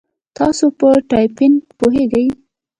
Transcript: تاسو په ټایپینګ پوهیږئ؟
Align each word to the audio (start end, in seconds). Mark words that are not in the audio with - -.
تاسو 0.37 0.65
په 0.79 0.89
ټایپینګ 1.09 1.55
پوهیږئ؟ 1.79 2.27